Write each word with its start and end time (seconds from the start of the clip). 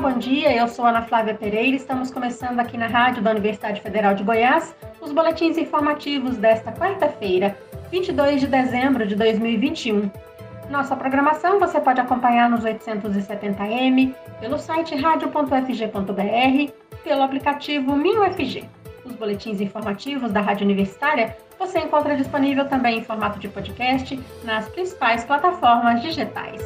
Bom 0.00 0.18
dia. 0.18 0.54
Eu 0.54 0.68
sou 0.68 0.84
Ana 0.84 1.02
Flávia 1.02 1.34
Pereira. 1.34 1.74
Estamos 1.74 2.10
começando 2.10 2.60
aqui 2.60 2.76
na 2.76 2.86
Rádio 2.86 3.22
da 3.22 3.30
Universidade 3.30 3.80
Federal 3.80 4.14
de 4.14 4.22
Goiás 4.22 4.76
os 5.00 5.10
boletins 5.10 5.56
informativos 5.56 6.36
desta 6.36 6.70
quarta-feira, 6.70 7.56
22 7.90 8.42
de 8.42 8.46
dezembro 8.46 9.06
de 9.06 9.14
2021. 9.16 10.10
Nossa 10.68 10.94
programação 10.94 11.58
você 11.58 11.80
pode 11.80 11.98
acompanhar 11.98 12.50
nos 12.50 12.62
870m, 12.62 14.14
pelo 14.38 14.58
site 14.58 14.94
radio.fg.br, 14.94 16.72
pelo 17.02 17.22
aplicativo 17.22 17.96
MinUFG. 17.96 18.68
Os 19.02 19.14
boletins 19.14 19.62
informativos 19.62 20.30
da 20.30 20.42
Rádio 20.42 20.66
Universitária 20.66 21.34
você 21.58 21.78
encontra 21.78 22.14
disponível 22.16 22.68
também 22.68 22.98
em 22.98 23.02
formato 23.02 23.38
de 23.38 23.48
podcast 23.48 24.20
nas 24.44 24.68
principais 24.68 25.24
plataformas 25.24 26.02
digitais. 26.02 26.62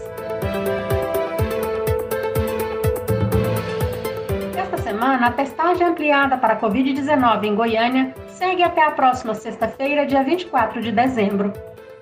Semana, 4.90 5.28
a 5.28 5.30
testagem 5.30 5.86
ampliada 5.86 6.36
para 6.36 6.54
a 6.54 6.60
Covid-19 6.60 7.44
em 7.44 7.54
Goiânia 7.54 8.12
segue 8.26 8.64
até 8.64 8.82
a 8.82 8.90
próxima 8.90 9.34
sexta-feira, 9.34 10.04
dia 10.04 10.24
24 10.24 10.82
de 10.82 10.90
dezembro. 10.90 11.52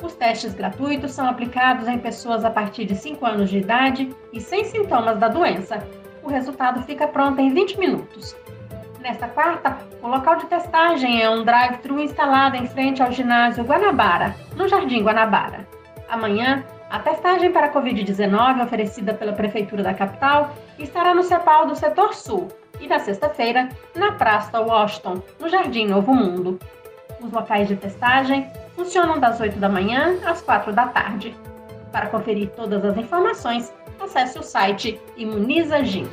Os 0.02 0.15
testes 0.15 0.55
gratuitos 0.55 1.12
são 1.12 1.29
aplicados 1.29 1.87
em 1.87 1.98
pessoas 1.98 2.46
a 2.46 2.51
partir 2.51 2.87
de 2.87 2.95
5 2.95 3.27
anos 3.27 3.51
de 3.51 3.59
idade 3.59 4.09
e 4.32 4.41
sem 4.41 4.65
sintomas 4.65 5.19
da 5.19 5.29
doença. 5.29 5.87
O 6.23 6.30
resultado 6.30 6.82
fica 6.84 7.06
pronto 7.06 7.38
em 7.38 7.52
20 7.52 7.79
minutos. 7.79 8.34
Nesta 9.01 9.29
quarta, 9.29 9.77
o 10.02 10.09
local 10.09 10.37
de 10.37 10.46
testagem 10.46 11.20
é 11.20 11.29
um 11.29 11.45
drive-thru 11.45 12.01
instalado 12.01 12.57
em 12.57 12.66
frente 12.66 13.02
ao 13.02 13.12
ginásio 13.12 13.65
Guanabara, 13.65 14.34
no 14.57 14.66
Jardim 14.66 15.02
Guanabara. 15.02 15.68
Amanhã, 16.09 16.65
a 16.88 16.98
testagem 17.01 17.52
para 17.52 17.66
a 17.66 17.73
Covid-19, 17.74 18.65
oferecida 18.65 19.13
pela 19.13 19.35
Prefeitura 19.35 19.82
da 19.82 19.93
capital, 19.93 20.54
estará 20.79 21.15
no 21.15 21.23
CEPAL 21.23 21.66
do 21.66 21.76
Setor 21.76 22.15
Sul 22.15 22.48
e, 22.80 22.87
na 22.87 22.98
sexta-feira, 22.98 23.68
na 23.95 24.12
Praça 24.12 24.60
Washington, 24.60 25.23
no 25.40 25.48
Jardim 25.48 25.87
Novo 25.87 26.15
Mundo. 26.15 26.59
Os 27.20 27.32
locais 27.32 27.66
de 27.68 27.76
testagem 27.76 28.48
funcionam 28.76 29.18
das 29.18 29.40
8 29.40 29.59
da 29.59 29.68
manhã 29.68 30.18
às 30.24 30.40
4 30.40 30.73
da 30.73 30.87
tarde. 30.87 31.35
Para 31.90 32.07
conferir 32.07 32.51
todas 32.51 32.85
as 32.85 32.96
informações, 32.96 33.73
acesse 34.01 34.38
o 34.38 34.43
site 34.43 35.01
Imunizagin. 35.16 36.07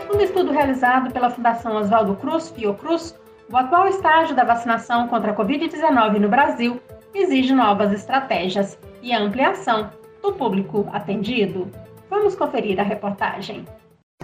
Segundo 0.00 0.22
estudo 0.22 0.52
realizado 0.52 1.12
pela 1.12 1.30
Fundação 1.30 1.76
Oswaldo 1.76 2.16
Cruz, 2.16 2.50
Fiocruz, 2.50 3.18
o 3.50 3.56
atual 3.56 3.88
estágio 3.88 4.34
da 4.34 4.44
vacinação 4.44 5.08
contra 5.08 5.32
a 5.32 5.36
Covid-19 5.36 6.18
no 6.18 6.28
Brasil 6.28 6.80
exige 7.14 7.52
novas 7.52 7.92
estratégias 7.92 8.78
e 9.02 9.12
ampliação 9.12 9.90
do 10.22 10.32
público 10.32 10.88
atendido. 10.92 11.70
Vamos 12.08 12.34
conferir 12.34 12.78
a 12.80 12.82
reportagem. 12.82 13.64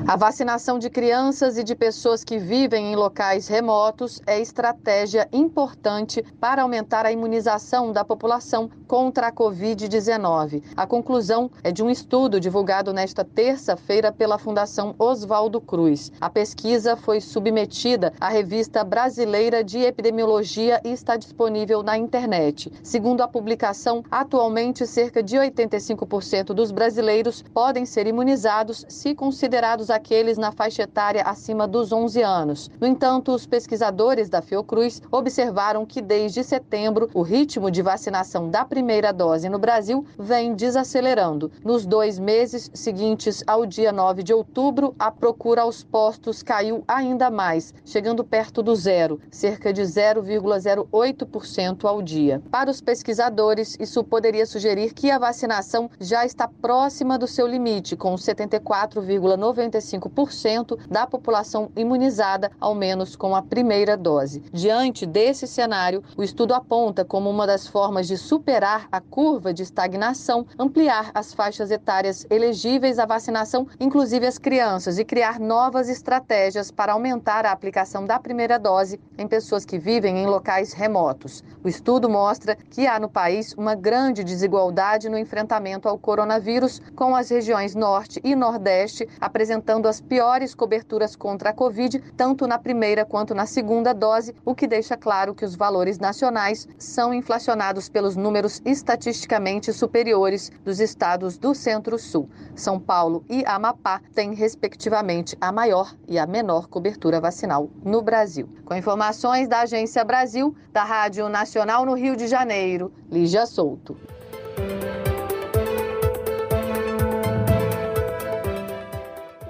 A 0.05 0.15
vacinação 0.15 0.79
de 0.79 0.91
crianças 0.91 1.57
e 1.57 1.65
de 1.65 1.75
pessoas 1.75 2.23
que 2.23 2.39
vivem 2.39 2.93
em 2.93 2.97
locais 2.97 3.49
remotos 3.49 4.21
é 4.27 4.39
estratégia 4.39 5.27
importante 5.33 6.23
para 6.39 6.63
aumentar 6.63 7.07
a 7.07 7.11
imunização 7.11 7.93
da 7.93 8.05
população 8.05 8.71
contra 8.87 9.29
a 9.29 9.33
Covid-19. 9.33 10.63
A 10.77 10.87
conclusão 10.87 11.51
é 11.65 11.73
de 11.73 11.83
um 11.83 11.89
estudo 11.89 12.39
divulgado 12.39 12.93
nesta 12.93 13.25
terça-feira 13.25 14.13
pela 14.13 14.39
Fundação 14.39 14.95
Oswaldo 14.99 15.63
Cruz. 15.63 16.13
A 16.21 16.29
pesquisa 16.29 16.95
foi 16.95 17.19
submetida 17.21 18.13
à 18.21 18.29
Revista 18.29 18.85
Brasileira 18.85 19.65
de 19.65 19.79
Epidemiologia 19.79 20.79
e 20.85 20.91
está 20.91 21.17
disponível 21.17 21.83
na 21.83 21.97
internet. 21.97 22.71
Segundo 22.83 23.23
a 23.23 23.29
publicação, 23.29 24.05
atualmente 24.11 24.87
cerca 24.87 25.23
de 25.23 25.37
85% 25.37 26.53
dos 26.53 26.71
brasileiros 26.71 27.43
podem 27.43 27.87
ser 27.87 28.07
imunizados 28.07 28.85
se 28.89 29.15
considerados 29.15 29.86
aqueles 29.91 30.39
na 30.39 30.53
faixa 30.53 30.83
etária 30.83 31.23
acima 31.23 31.67
dos 31.67 31.93
11 31.93 32.23
anos. 32.23 32.71
No 32.81 32.87
entanto, 32.87 33.33
os 33.33 33.47
pesquisadores 33.47 34.29
da 34.29 34.43
Fiocruz 34.43 35.01
observaram 35.11 35.87
que 35.87 36.01
desde 36.01 36.45
setembro 36.45 37.11
o 37.15 37.23
ritmo 37.23 37.71
de 37.71 37.83
vacinação 37.83 38.51
da 38.51 38.65
primeira 38.65 39.13
dose 39.13 39.49
no 39.49 39.59
Brasil 39.59 40.05
vem 40.19 40.55
desacelerando. 40.55 41.51
Nos 41.65 41.87
dois 41.87 42.19
meses 42.19 42.71
seguintes 42.75 43.43
ao 43.47 43.67
dia 43.67 43.93
9 43.93 44.23
de 44.23 44.33
outubro, 44.33 44.95
a 44.99 45.11
procura 45.11 45.63
aos 45.63 45.83
postos 45.83 46.43
caiu 46.43 46.85
ainda 46.87 47.31
mais, 47.31 47.75
chegando 47.85 48.25
perto 48.25 48.63
do 48.63 48.75
zero, 48.75 49.21
cerca 49.31 49.73
de 49.73 49.83
0,08% 49.83 51.85
ao 51.85 52.03
dia. 52.03 52.43
Para 52.51 52.71
os 52.71 52.81
pesquisadores, 52.81 53.77
isso 53.79 54.03
poderia 54.05 54.47
sugerir 54.47 54.95
que 54.95 55.11
a 55.11 55.19
vacinação 55.19 55.91
já 56.01 56.25
está 56.25 56.49
próxima 56.49 57.19
do 57.19 57.27
seu 57.27 57.47
limite, 57.47 57.97
com 57.97 58.15
74,95 58.15 59.76
95% 59.77 60.79
da 60.89 61.07
população 61.07 61.71
imunizada, 61.77 62.51
ao 62.61 62.75
menos 62.75 63.17
com 63.17 63.35
a 63.35 63.43
primeira 63.43 63.97
dose. 63.97 64.41
Diante 64.53 65.07
desse 65.07 65.47
cenário, 65.47 66.03
o 66.17 66.23
estudo 66.23 66.55
aponta 66.55 67.05
como 67.05 67.31
uma 67.31 67.47
das 67.47 67.67
formas 67.67 68.07
de 68.07 68.17
superar 68.17 68.89
a 68.91 69.01
curva 69.01 69.53
de 69.53 69.63
estagnação, 69.63 70.47
ampliar 70.59 71.11
as 71.15 71.35
faixas 71.35 71.71
etárias 71.71 72.27
elegíveis 72.31 72.99
à 72.99 73.07
vacinação, 73.07 73.67
inclusive 73.79 74.27
as 74.27 74.39
crianças, 74.39 74.99
e 74.99 75.05
criar 75.05 75.39
novas 75.39 75.89
estratégias 75.89 76.71
para 76.71 76.93
aumentar 76.93 77.45
a 77.45 77.53
aplicação 77.53 78.05
da 78.05 78.19
primeira 78.19 78.59
dose 78.59 79.01
em 79.19 79.27
pessoas 79.27 79.65
que 79.65 79.79
vivem 79.79 80.19
em 80.19 80.27
locais 80.27 80.73
remotos. 80.73 81.45
O 81.63 81.69
estudo 81.69 82.09
mostra 82.09 82.57
que 82.71 82.87
há 82.87 82.99
no 82.99 83.09
país 83.09 83.53
uma 83.55 83.75
grande 83.75 84.25
desigualdade 84.25 85.09
no 85.09 85.19
enfrentamento 85.19 85.89
ao 85.89 85.99
coronavírus, 85.99 86.81
com 86.95 87.15
as 87.15 87.31
regiões 87.31 87.75
Norte 87.75 88.21
e 88.25 88.35
Nordeste 88.35 89.09
apresentando 89.21 89.66
apresentando 89.67 89.89
as 89.89 90.01
piores 90.01 90.55
coberturas 90.55 91.17
contra 91.17 91.51
a 91.51 91.53
Covid, 91.53 91.99
tanto 92.17 92.47
na 92.47 92.57
primeira 92.57 93.05
quanto 93.05 93.35
na 93.35 93.47
segunda 93.47 93.93
dose, 93.93 94.33
o 94.45 94.55
que 94.55 94.67
deixa 94.67 94.97
claro 94.97 95.35
que 95.35 95.45
os 95.45 95.57
valores 95.57 95.99
nacionais 95.99 96.69
são 96.79 97.13
inflacionados 97.13 97.89
pelos 97.89 98.15
números 98.15 98.63
estatisticamente 98.65 99.73
superiores 99.73 100.53
dos 100.65 100.79
estados 100.79 101.37
do 101.37 101.53
Centro-Sul. 101.53 102.29
São 102.55 102.79
Paulo 102.79 103.25
e 103.29 103.45
Amapá 103.45 104.01
têm, 104.15 104.35
respectivamente, 104.35 105.37
a 105.41 105.51
maior 105.51 105.93
e 106.07 106.17
a 106.17 106.27
menor 106.27 106.69
cobertura 106.69 107.21
vacinal 107.21 107.69
no 107.85 108.01
Brasil. 108.01 108.49
Com 108.65 108.75
informações 108.75 109.49
da 109.49 109.63
Agência 109.63 110.05
Brasil, 110.05 110.55
da 110.73 110.85
Rádio 110.85 111.29
Nacional 111.29 111.85
no 111.85 111.95
Rio 111.95 112.15
de 112.15 112.29
Janeiro, 112.29 112.93
Lígia 113.11 113.47
Souto. 113.47 113.97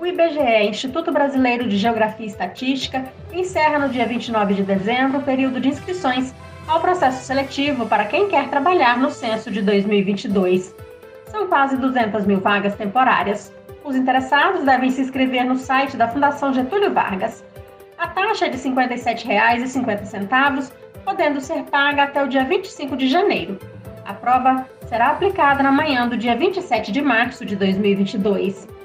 IBGE, 0.08 0.68
Instituto 0.68 1.10
Brasileiro 1.10 1.68
de 1.68 1.76
Geografia 1.76 2.26
e 2.26 2.28
Estatística, 2.28 3.04
encerra 3.32 3.78
no 3.78 3.88
dia 3.88 4.06
29 4.06 4.54
de 4.54 4.62
dezembro 4.62 5.18
o 5.18 5.22
período 5.22 5.60
de 5.60 5.68
inscrições 5.68 6.34
ao 6.66 6.80
processo 6.80 7.24
seletivo 7.24 7.86
para 7.86 8.04
quem 8.04 8.28
quer 8.28 8.48
trabalhar 8.48 8.98
no 8.98 9.10
censo 9.10 9.50
de 9.50 9.62
2022. 9.62 10.74
São 11.26 11.48
quase 11.48 11.76
200 11.76 12.24
mil 12.24 12.40
vagas 12.40 12.74
temporárias. 12.74 13.52
Os 13.84 13.96
interessados 13.96 14.64
devem 14.64 14.90
se 14.90 15.00
inscrever 15.00 15.44
no 15.44 15.56
site 15.56 15.96
da 15.96 16.08
Fundação 16.08 16.52
Getúlio 16.52 16.92
Vargas. 16.92 17.44
A 17.98 18.08
taxa 18.08 18.46
é 18.46 18.48
de 18.48 18.56
R$ 18.56 18.70
57,50, 18.70 20.72
podendo 21.04 21.40
ser 21.40 21.62
paga 21.64 22.04
até 22.04 22.22
o 22.22 22.28
dia 22.28 22.44
25 22.44 22.96
de 22.96 23.08
janeiro. 23.08 23.58
A 24.04 24.14
prova 24.14 24.66
será 24.86 25.08
aplicada 25.08 25.62
na 25.62 25.72
manhã 25.72 26.08
do 26.08 26.16
dia 26.16 26.36
27 26.36 26.92
de 26.92 27.02
março 27.02 27.44
de 27.44 27.56
2022 27.56 28.75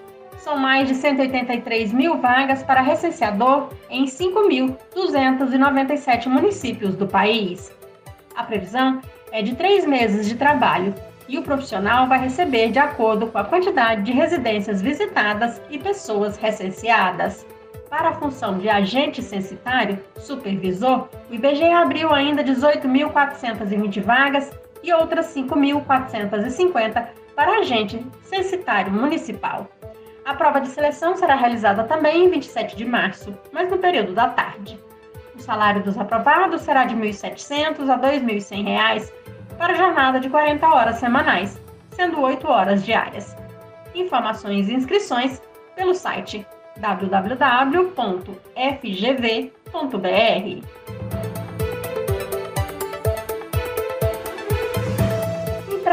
são 0.43 0.57
mais 0.57 0.87
de 0.87 0.95
183 0.95 1.93
mil 1.93 2.17
vagas 2.17 2.63
para 2.63 2.81
recenseador 2.81 3.69
em 3.89 4.05
5.297 4.05 6.25
municípios 6.27 6.95
do 6.95 7.05
país. 7.07 7.71
A 8.35 8.43
previsão 8.43 8.99
é 9.31 9.43
de 9.43 9.55
três 9.55 9.85
meses 9.85 10.27
de 10.27 10.35
trabalho 10.35 10.93
e 11.27 11.37
o 11.37 11.43
profissional 11.43 12.07
vai 12.07 12.17
receber 12.19 12.71
de 12.71 12.79
acordo 12.79 13.27
com 13.27 13.37
a 13.37 13.43
quantidade 13.43 14.01
de 14.01 14.11
residências 14.11 14.81
visitadas 14.81 15.61
e 15.69 15.77
pessoas 15.77 16.37
recenseadas. 16.37 17.45
Para 17.89 18.09
a 18.09 18.15
função 18.15 18.57
de 18.57 18.67
agente 18.67 19.21
censitário, 19.21 19.99
supervisor, 20.17 21.07
o 21.29 21.33
IBGE 21.33 21.65
abriu 21.65 22.11
ainda 22.13 22.43
18.420 22.43 24.01
vagas 24.01 24.51
e 24.81 24.91
outras 24.91 25.27
5.450 25.35 27.09
para 27.35 27.59
agente 27.59 28.03
censitário 28.23 28.91
municipal. 28.91 29.69
A 30.23 30.35
prova 30.35 30.61
de 30.61 30.67
seleção 30.67 31.15
será 31.15 31.35
realizada 31.35 31.83
também 31.83 32.25
em 32.25 32.29
27 32.29 32.75
de 32.75 32.85
março, 32.85 33.35
mas 33.51 33.69
no 33.69 33.77
período 33.77 34.13
da 34.13 34.29
tarde. 34.29 34.79
O 35.35 35.39
salário 35.39 35.81
dos 35.81 35.97
aprovados 35.97 36.61
será 36.61 36.85
de 36.85 36.93
R$ 36.93 37.01
1.700 37.09 37.89
a 37.89 37.95
R$ 37.95 38.19
2.100 38.19 39.11
para 39.57 39.73
jornada 39.73 40.19
de 40.19 40.29
40 40.29 40.67
horas 40.67 40.97
semanais, 40.97 41.59
sendo 41.91 42.21
8 42.21 42.47
horas 42.47 42.85
diárias. 42.85 43.35
Informações 43.95 44.69
e 44.69 44.73
inscrições 44.73 45.41
pelo 45.75 45.95
site 45.95 46.45
www.fgv.br. 46.77 47.31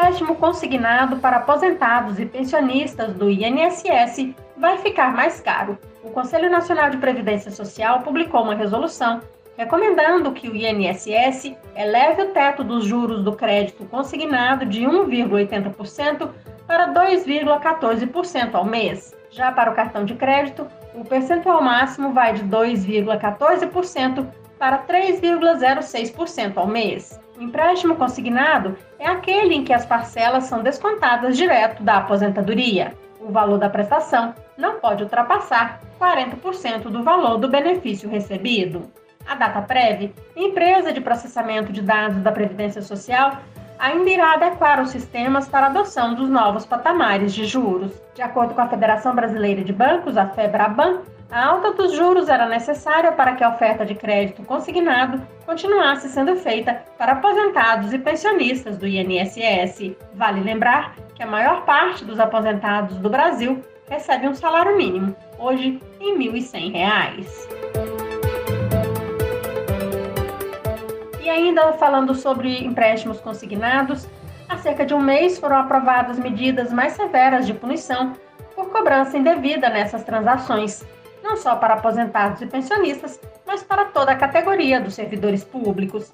empréstimo 0.09 0.37
consignado 0.37 1.17
para 1.19 1.37
aposentados 1.37 2.19
e 2.19 2.25
pensionistas 2.25 3.13
do 3.13 3.31
INSS 3.31 4.35
vai 4.57 4.79
ficar 4.79 5.13
mais 5.15 5.39
caro. 5.39 5.79
O 6.03 6.09
Conselho 6.09 6.49
Nacional 6.49 6.89
de 6.89 6.97
Previdência 6.97 7.51
Social 7.51 8.01
publicou 8.01 8.43
uma 8.43 8.55
resolução 8.55 9.21
recomendando 9.59 10.33
que 10.33 10.49
o 10.49 10.57
INSS 10.57 11.55
eleve 11.77 12.23
o 12.23 12.31
teto 12.31 12.65
dos 12.65 12.87
juros 12.87 13.23
do 13.23 13.33
crédito 13.33 13.85
consignado 13.85 14.65
de 14.65 14.81
1,80% 14.83 16.31
para 16.67 16.89
2,14% 16.95 18.55
ao 18.55 18.65
mês. 18.65 19.15
Já 19.31 19.53
para 19.53 19.71
o 19.71 19.75
cartão 19.75 20.07
de 20.07 20.15
crédito, 20.15 20.67
o 20.95 21.05
percentual 21.05 21.61
máximo 21.61 22.15
vai 22.15 22.33
de 22.33 22.45
2,14% 22.45 24.27
para 24.59 24.79
3,06% 24.79 26.57
ao 26.57 26.67
mês. 26.67 27.21
Empréstimo 27.39 27.95
consignado 27.95 28.77
é 28.99 29.07
aquele 29.07 29.55
em 29.55 29.65
que 29.65 29.73
as 29.73 29.87
parcelas 29.87 30.45
são 30.45 30.63
descontadas 30.63 31.37
direto 31.37 31.83
da 31.83 31.99
aposentadoria. 31.99 32.95
O 33.21 33.31
valor 33.31 33.59
da 33.59 33.71
prestação 33.71 34.35
não 34.57 34.81
pode 34.81 35.05
ultrapassar 35.05 35.81
40% 36.01 36.85
do 36.85 37.03
valor 37.03 37.39
do 37.39 37.49
benefício 37.49 38.09
recebido. 38.09 38.91
A 39.27 39.37
DataPrev, 39.37 40.13
empresa 40.35 40.93
de 40.93 41.01
processamento 41.01 41.73
de 41.73 41.83
dados 41.83 42.19
da 42.23 42.33
Previdência 42.33 42.83
Social, 42.83 43.39
ainda 43.79 44.11
irá 44.11 44.33
adequar 44.33 44.81
os 44.81 44.91
sistemas 44.91 45.49
para 45.49 45.67
a 45.67 45.71
adoção 45.71 46.15
dos 46.15 46.29
novos 46.29 46.67
patamares 46.67 47.33
de 47.33 47.45
juros. 47.45 47.93
De 48.15 48.23
acordo 48.23 48.55
com 48.55 48.63
a 48.63 48.69
Federação 48.69 49.15
Brasileira 49.15 49.63
de 49.63 49.73
Bancos, 49.73 50.17
a 50.17 50.27
FEBRABAN, 50.27 51.03
a 51.31 51.45
alta 51.45 51.73
dos 51.73 51.93
juros 51.93 52.29
era 52.29 52.49
necessária 52.49 53.13
para 53.13 53.35
que 53.35 53.45
a 53.45 53.51
oferta 53.51 53.85
de 53.85 53.95
crédito 53.95 54.43
consignado 54.45 55.21
continuasse 55.45 56.09
sendo 56.09 56.35
feita 56.37 56.83
para 56.97 57.13
aposentados 57.13 57.93
e 57.93 57.99
pensionistas 57.99 58.79
do 58.79 58.87
INSS. 58.87 59.95
Vale 60.15 60.41
lembrar 60.41 60.97
que 61.15 61.23
a 61.23 61.27
maior 61.27 61.65
parte 61.65 62.05
dos 62.05 62.19
aposentados 62.19 62.97
do 62.97 63.11
Brasil 63.11 63.63
recebe 63.91 64.27
um 64.27 64.35
salário 64.35 64.77
mínimo, 64.77 65.15
hoje 65.39 65.81
em 66.01 66.19
R$ 66.19 66.41
1.100. 66.41 67.27
E 71.21 71.29
ainda 71.29 71.73
falando 71.75 72.15
sobre 72.15 72.65
empréstimos 72.65 73.21
consignados, 73.21 74.09
há 74.49 74.57
cerca 74.57 74.87
de 74.87 74.95
um 74.95 75.01
mês 75.01 75.39
foram 75.39 75.57
aprovadas 75.57 76.19
medidas 76.19 76.73
mais 76.73 76.95
severas 76.95 77.47
de 77.47 77.53
punição 77.53 78.15
por 78.55 78.71
cobrança 78.71 79.17
indevida 79.17 79.69
nessas 79.69 80.05
transações, 80.05 80.85
não 81.29 81.37
só 81.37 81.55
para 81.57 81.75
aposentados 81.75 82.41
e 82.41 82.47
pensionistas, 82.47 83.21
mas 83.47 83.63
para 83.63 83.85
toda 83.85 84.13
a 84.13 84.17
categoria 84.17 84.81
dos 84.81 84.95
servidores 84.95 85.45
públicos. 85.45 86.11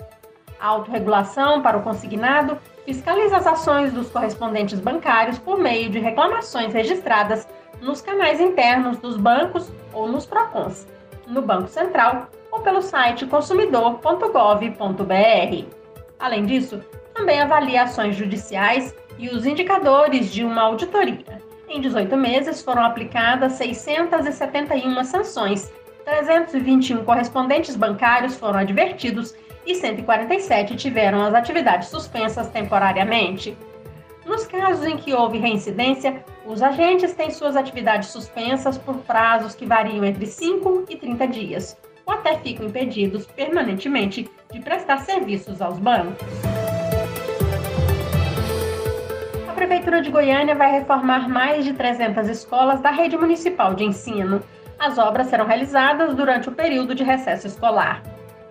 A 0.59 0.67
autorregulação 0.67 1.63
para 1.63 1.79
o 1.79 1.83
consignado 1.83 2.59
fiscaliza 2.85 3.37
as 3.37 3.47
ações 3.47 3.93
dos 3.93 4.11
correspondentes 4.11 4.81
bancários 4.81 5.39
por 5.39 5.57
meio 5.57 5.89
de 5.89 6.01
reclamações 6.01 6.75
registradas 6.75 7.47
nos 7.81 8.01
canais 8.01 8.41
internos 8.41 8.99
dos 8.99 9.17
bancos 9.17 9.71
ou 9.93 10.09
nos 10.09 10.27
PROCONs, 10.27 10.89
no 11.29 11.41
Banco 11.41 11.69
Central 11.69 12.29
ou 12.51 12.61
pelo 12.61 12.83
site 12.83 13.25
consumidor.gov.br. 13.27 15.67
Além 16.19 16.45
disso, 16.45 16.81
também 17.15 17.41
avalia 17.41 17.85
ações 17.85 18.17
judiciais 18.17 18.93
e 19.17 19.29
os 19.29 19.47
indicadores 19.47 20.33
de 20.33 20.45
uma 20.45 20.63
auditoria. 20.63 21.44
Em 21.69 21.81
18 21.81 22.17
meses 22.17 22.63
foram 22.63 22.85
aplicadas 22.85 23.55
671 23.55 25.05
sanções, 25.05 25.73
321 26.05 27.05
correspondentes 27.05 27.75
bancários 27.75 28.37
foram 28.37 28.59
advertidos 28.61 29.35
e 29.67 29.75
147 29.75 30.77
tiveram 30.77 31.23
as 31.23 31.35
atividades 31.35 31.89
suspensas 31.89 32.49
temporariamente. 32.49 33.57
Nos 34.27 34.47
casos 34.47 34.87
em 34.87 34.97
que 34.97 35.13
houve 35.13 35.39
reincidência, 35.39 36.25
os 36.47 36.63
agentes 36.63 37.15
têm 37.15 37.31
suas 37.31 37.57
atividades 37.57 38.09
suspensas 38.11 38.79
por 38.79 38.97
prazos 38.99 39.55
que 39.55 39.67
variam 39.67 40.05
entre 40.05 40.27
5 40.27 40.85
e 40.89 40.97
30 40.97 41.27
dias, 41.29 41.77
ou 42.07 42.15
até 42.15 42.39
ficam 42.39 42.67
impedidos 42.67 43.27
permanentemente 43.27 44.29
de 44.53 44.61
prestar 44.61 44.99
serviços 44.99 45.61
aos 45.61 45.79
bancos. 45.79 46.64
Prefeitura 49.75 50.03
de 50.03 50.11
Goiânia 50.13 50.55
vai 50.55 50.71
reformar 50.71 51.29
mais 51.29 51.65
de 51.65 51.73
300 51.73 52.29
escolas 52.29 52.81
da 52.81 52.93
rede 52.93 53.17
municipal 53.17 53.75
de 53.75 53.83
ensino. 53.83 54.41
As 54.79 54.99
obras 54.99 55.27
serão 55.27 55.45
realizadas 55.47 56.15
durante 56.15 56.49
o 56.49 56.53
período 56.53 56.95
de 56.95 57.03
recesso 57.03 57.49
escolar. 57.49 58.01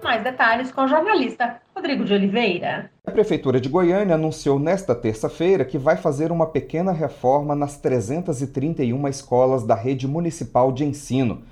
Mais 0.03 0.21
detalhes 0.21 0.69
com 0.69 0.81
o 0.81 0.87
jornalista 0.87 1.61
Rodrigo 1.73 2.03
de 2.03 2.13
Oliveira. 2.13 2.91
A 3.07 3.11
Prefeitura 3.11 3.61
de 3.61 3.69
Goiânia 3.69 4.15
anunciou 4.15 4.59
nesta 4.59 4.93
terça-feira 4.93 5.63
que 5.63 5.77
vai 5.77 5.95
fazer 5.95 6.29
uma 6.29 6.45
pequena 6.45 6.91
reforma 6.91 7.55
nas 7.55 7.77
331 7.77 9.07
escolas 9.07 9.63
da 9.63 9.75
rede 9.75 10.05
municipal 10.05 10.73
de 10.73 10.83
ensino. 10.83 11.43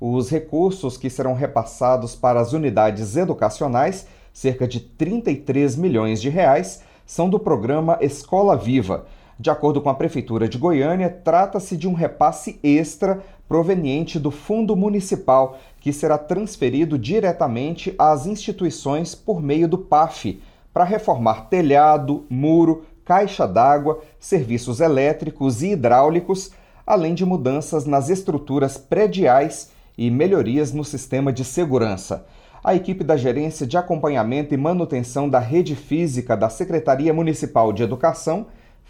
Os 0.00 0.30
recursos 0.30 0.96
que 0.96 1.10
serão 1.10 1.34
repassados 1.34 2.16
para 2.16 2.40
as 2.40 2.54
unidades 2.54 3.14
educacionais, 3.14 4.08
cerca 4.32 4.66
de 4.66 4.80
33 4.80 5.76
milhões 5.76 6.18
de 6.18 6.30
reais, 6.30 6.82
são 7.04 7.28
do 7.28 7.38
programa 7.38 7.98
Escola 8.00 8.56
Viva. 8.56 9.06
De 9.40 9.50
acordo 9.50 9.80
com 9.80 9.88
a 9.88 9.94
Prefeitura 9.94 10.48
de 10.48 10.58
Goiânia, 10.58 11.08
trata-se 11.08 11.76
de 11.76 11.86
um 11.86 11.92
repasse 11.92 12.58
extra 12.60 13.22
proveniente 13.48 14.18
do 14.18 14.32
Fundo 14.32 14.74
Municipal, 14.74 15.56
que 15.80 15.92
será 15.92 16.18
transferido 16.18 16.98
diretamente 16.98 17.94
às 17.96 18.26
instituições 18.26 19.14
por 19.14 19.40
meio 19.40 19.68
do 19.68 19.78
PAF, 19.78 20.42
para 20.74 20.82
reformar 20.82 21.48
telhado, 21.48 22.26
muro, 22.28 22.84
caixa 23.04 23.46
d'água, 23.46 24.00
serviços 24.18 24.80
elétricos 24.80 25.62
e 25.62 25.68
hidráulicos, 25.68 26.50
além 26.84 27.14
de 27.14 27.24
mudanças 27.24 27.86
nas 27.86 28.08
estruturas 28.08 28.76
prediais 28.76 29.70
e 29.96 30.10
melhorias 30.10 30.72
no 30.72 30.84
sistema 30.84 31.32
de 31.32 31.44
segurança. 31.44 32.26
A 32.62 32.74
equipe 32.74 33.04
da 33.04 33.16
Gerência 33.16 33.64
de 33.64 33.78
Acompanhamento 33.78 34.52
e 34.52 34.56
Manutenção 34.56 35.28
da 35.28 35.38
Rede 35.38 35.76
Física 35.76 36.36
da 36.36 36.48
Secretaria 36.48 37.14
Municipal 37.14 37.72
de 37.72 37.84
Educação 37.84 38.46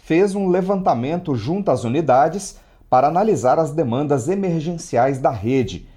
fez 0.09 0.33
um 0.33 0.49
levantamento 0.49 1.35
junto 1.35 1.69
às 1.69 1.83
unidades 1.83 2.57
para 2.89 3.07
analisar 3.07 3.59
as 3.59 3.69
demandas 3.69 4.27
emergenciais 4.27 5.19
da 5.19 5.29
rede. 5.29 5.87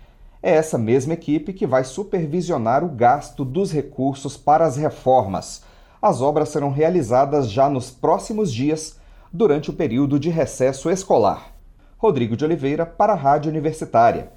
É 0.43 0.55
essa 0.55 0.77
mesma 0.77 1.15
equipe 1.15 1.55
que 1.55 1.67
vai 1.67 1.83
supervisionar 1.83 2.85
o 2.85 2.91
gasto 2.91 3.43
dos 3.43 3.73
recursos 3.73 4.37
para 4.37 4.67
as 4.67 4.77
reformas. 4.77 5.63
As 6.03 6.21
obras 6.21 6.51
serão 6.51 6.71
realizadas 6.71 7.51
já 7.51 7.71
nos 7.71 7.91
próximos 7.91 8.53
dias, 8.53 9.01
durante 9.33 9.71
o 9.71 9.73
período 9.73 10.21
de 10.21 10.29
recesso 10.29 10.91
escolar. 10.91 11.47
Rodrigo 11.97 12.37
de 12.37 12.45
Oliveira, 12.45 12.85
para 12.85 13.15
a 13.15 13.17
Rádio 13.17 13.51
Universitária. 13.51 14.31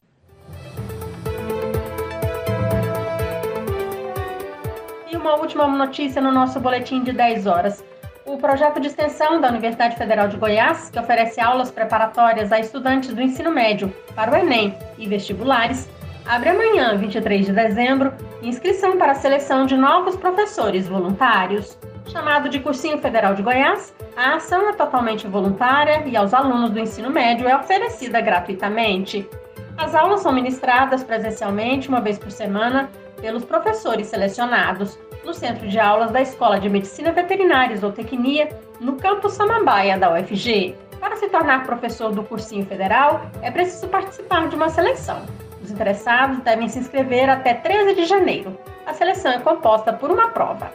uma 5.25 5.41
última 5.41 5.67
notícia 5.67 6.21
no 6.21 6.31
nosso 6.31 6.59
boletim 6.59 7.03
de 7.03 7.11
10 7.11 7.47
horas. 7.47 7.83
O 8.25 8.39
projeto 8.39 8.79
de 8.79 8.87
extensão 8.87 9.39
da 9.39 9.49
Universidade 9.49 9.95
Federal 9.97 10.27
de 10.27 10.35
Goiás, 10.35 10.89
que 10.89 10.99
oferece 10.99 11.39
aulas 11.39 11.69
preparatórias 11.69 12.51
a 12.51 12.59
estudantes 12.59 13.13
do 13.13 13.21
ensino 13.21 13.51
médio 13.51 13.93
para 14.15 14.31
o 14.31 14.35
Enem 14.35 14.75
e 14.97 15.07
vestibulares, 15.07 15.87
abre 16.25 16.49
amanhã, 16.49 16.97
23 16.97 17.45
de 17.45 17.53
dezembro, 17.53 18.11
inscrição 18.41 18.97
para 18.97 19.11
a 19.11 19.15
seleção 19.15 19.67
de 19.67 19.77
novos 19.77 20.15
professores 20.15 20.87
voluntários. 20.87 21.77
Chamado 22.07 22.49
de 22.49 22.59
Cursinho 22.59 22.97
Federal 22.97 23.35
de 23.35 23.43
Goiás, 23.43 23.93
a 24.17 24.37
ação 24.37 24.69
é 24.69 24.73
totalmente 24.73 25.27
voluntária 25.27 26.01
e 26.07 26.17
aos 26.17 26.33
alunos 26.33 26.71
do 26.71 26.79
ensino 26.79 27.11
médio 27.11 27.47
é 27.47 27.55
oferecida 27.55 28.21
gratuitamente. 28.21 29.29
As 29.77 29.93
aulas 29.93 30.21
são 30.21 30.31
ministradas 30.31 31.03
presencialmente 31.03 31.89
uma 31.89 32.01
vez 32.01 32.17
por 32.17 32.31
semana 32.31 32.89
pelos 33.21 33.45
professores 33.45 34.07
selecionados 34.07 34.97
no 35.25 35.33
centro 35.33 35.67
de 35.67 35.79
aulas 35.79 36.11
da 36.11 36.21
Escola 36.21 36.59
de 36.59 36.69
Medicina 36.69 37.11
Veterinária 37.11 37.73
e 37.73 37.77
Zootecnia, 37.77 38.49
no 38.79 38.93
campus 38.93 39.33
Samambaia 39.33 39.97
da 39.97 40.13
UFG. 40.13 40.75
Para 40.99 41.15
se 41.17 41.27
tornar 41.27 41.65
professor 41.65 42.11
do 42.11 42.23
cursinho 42.23 42.65
federal, 42.65 43.21
é 43.41 43.49
preciso 43.49 43.87
participar 43.87 44.47
de 44.47 44.55
uma 44.55 44.69
seleção. 44.69 45.25
Os 45.63 45.71
interessados 45.71 46.37
devem 46.39 46.69
se 46.69 46.79
inscrever 46.79 47.29
até 47.29 47.55
13 47.55 47.95
de 47.95 48.05
janeiro. 48.05 48.57
A 48.85 48.93
seleção 48.93 49.31
é 49.31 49.39
composta 49.39 49.91
por 49.91 50.11
uma 50.11 50.29
prova. 50.29 50.71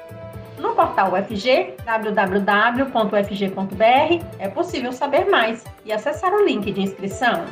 No 0.59 0.75
portal 0.75 1.13
UFG, 1.15 1.75
www.ufg.br, 1.85 2.95
é 4.39 4.49
possível 4.49 4.93
saber 4.93 5.27
mais 5.31 5.65
e 5.87 5.93
acessar 5.93 6.35
o 6.35 6.45
link 6.45 6.71
de 6.71 6.83
inscrição. 6.83 7.45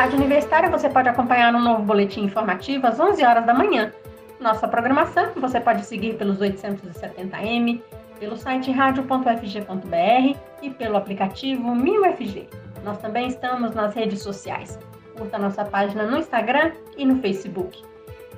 Rádio 0.00 0.16
Universitária 0.16 0.70
você 0.70 0.88
pode 0.88 1.10
acompanhar 1.10 1.54
um 1.54 1.60
novo 1.60 1.82
boletim 1.82 2.22
informativo 2.22 2.86
às 2.86 2.98
11 2.98 3.22
horas 3.22 3.44
da 3.44 3.52
manhã. 3.52 3.92
Nossa 4.40 4.66
programação 4.66 5.30
você 5.36 5.60
pode 5.60 5.84
seguir 5.84 6.14
pelos 6.14 6.38
870m, 6.38 7.82
pelo 8.18 8.34
site 8.34 8.72
radio.fg.br 8.72 10.38
e 10.62 10.70
pelo 10.70 10.96
aplicativo 10.96 11.72
1000FG. 11.72 12.46
Nós 12.82 12.96
também 12.96 13.28
estamos 13.28 13.74
nas 13.74 13.94
redes 13.94 14.22
sociais. 14.22 14.78
Curta 15.18 15.38
nossa 15.38 15.66
página 15.66 16.06
no 16.06 16.16
Instagram 16.16 16.72
e 16.96 17.04
no 17.04 17.20
Facebook. 17.20 17.84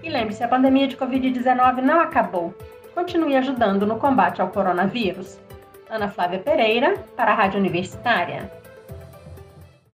E 0.02 0.10
lembre-se, 0.10 0.42
a 0.42 0.48
pandemia 0.48 0.88
de 0.88 0.96
Covid-19 0.96 1.80
não 1.80 2.00
acabou. 2.00 2.52
continue 2.92 3.36
ajudando 3.36 3.86
no 3.86 4.00
combate 4.00 4.42
ao 4.42 4.48
coronavírus. 4.48 5.40
Ana 5.88 6.08
Flávia 6.08 6.40
Pereira, 6.40 6.96
para 7.16 7.30
a 7.30 7.34
Rádio 7.36 7.60
Universitária. 7.60 8.50